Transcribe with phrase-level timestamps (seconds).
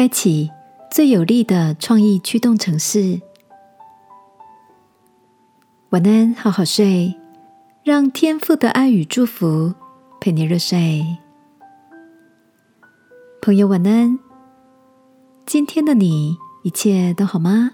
[0.00, 0.50] 开启
[0.90, 3.20] 最有力的创意驱动城市。
[5.90, 7.14] 晚安，好好睡，
[7.84, 9.74] 让天赋的爱与祝福
[10.18, 11.04] 陪你入睡。
[13.42, 14.18] 朋友，晚安。
[15.44, 17.72] 今天的你一切都好吗？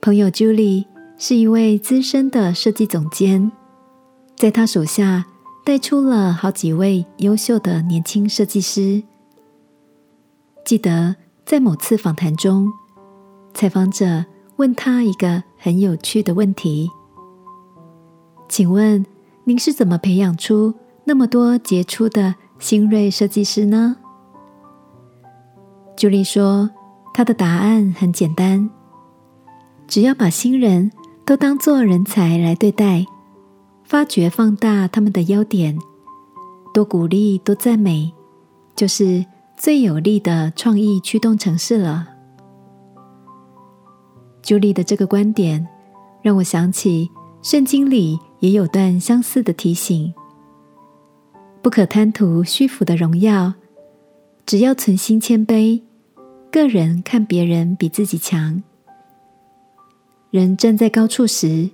[0.00, 0.86] 朋友 Julie
[1.16, 3.52] 是一位资深的设计总监，
[4.34, 5.26] 在他手下
[5.64, 9.04] 带出了好几位优秀的年轻设计师。
[10.66, 12.72] 记得在某次访谈中，
[13.54, 14.24] 采访者
[14.56, 16.90] 问他一个很有趣的问题
[18.50, 19.06] ：“请问
[19.44, 23.96] 您是怎么培养出那么多杰出的新锐设计师呢？”
[25.96, 26.68] 朱莉说
[27.14, 28.68] ：“她的答案很简单，
[29.86, 30.90] 只要把新人
[31.24, 33.06] 都当作人才来对待，
[33.84, 35.78] 发掘放大他们的优点，
[36.74, 38.12] 多鼓励多赞美，
[38.74, 39.24] 就是
[39.56, 42.08] 最有力的创意驱动城市了。”
[44.42, 45.66] 朱莉的这个观点
[46.22, 47.10] 让我想起
[47.42, 50.14] 圣经里也有段相似的提醒：
[51.62, 53.54] 不可贪图虚浮的荣耀，
[54.44, 55.82] 只要存心谦卑。
[56.52, 58.62] 个人看别人比自己强，
[60.30, 61.68] 人站在高处时，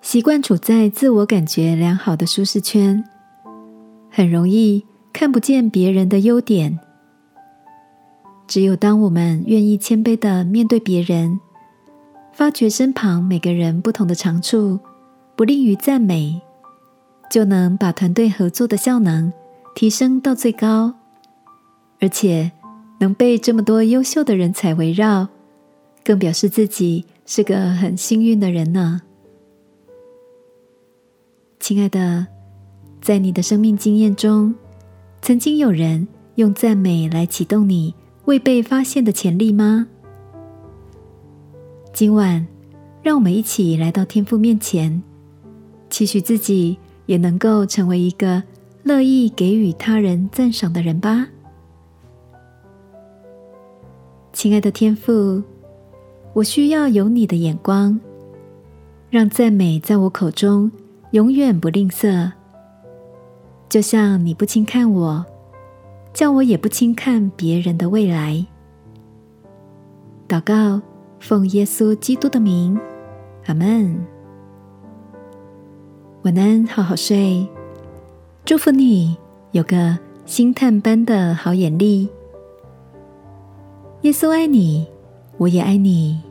[0.00, 3.04] 习惯处在自我感觉良好的舒适圈，
[4.10, 6.78] 很容易看不见别人的优点。
[8.46, 11.40] 只有当我们愿意谦卑的面对别人，
[12.32, 14.78] 发觉身旁每个人不同的长处，
[15.36, 16.40] 不利于赞美，
[17.30, 19.32] 就能把团队合作的效能
[19.74, 20.94] 提升到最高，
[22.00, 22.52] 而且。
[23.00, 25.28] 能被这么多优秀的人才围绕，
[26.04, 29.02] 更表示自己是个很幸运的人呢。
[31.58, 32.26] 亲爱的，
[33.02, 34.54] 在你的生命经验中，
[35.20, 36.06] 曾经有人
[36.36, 37.92] 用赞美来启动你
[38.26, 39.86] 未被发现的潜力吗？
[41.92, 42.46] 今晚，
[43.02, 45.02] 让我们一起来到天父面前，
[45.90, 48.42] 期许自己也能够成为一个
[48.82, 51.28] 乐意给予他人赞赏的人吧。
[54.32, 55.42] 亲爱的天父，
[56.32, 58.00] 我需要有你的眼光，
[59.10, 60.72] 让赞美在我口中
[61.10, 62.32] 永远不吝啬。
[63.68, 65.24] 就像你不轻看我，
[66.14, 68.46] 叫我也不轻看别人的未来。
[70.28, 70.80] 祷告，
[71.18, 72.78] 奉耶稣基督的名，
[73.46, 74.06] 阿门。
[76.22, 77.44] 晚安，好好睡。
[78.44, 79.16] 祝福你
[79.50, 82.08] 有个星探般的好眼力。
[84.02, 84.86] 耶稣爱你，
[85.36, 86.22] 我也爱你。